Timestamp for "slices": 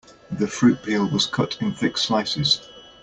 1.95-2.67